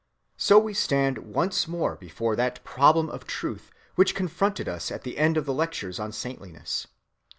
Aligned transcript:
So 0.35 0.57
we 0.57 0.73
stand 0.73 1.19
once 1.19 1.67
more 1.67 1.95
before 1.95 2.35
that 2.35 2.63
problem 2.63 3.07
of 3.07 3.27
truth 3.27 3.69
which 3.93 4.15
confronted 4.15 4.67
us 4.67 4.89
at 4.89 5.03
the 5.03 5.19
end 5.19 5.37
of 5.37 5.45
the 5.45 5.53
lectures 5.53 5.99
on 5.99 6.11
saintliness. 6.11 6.87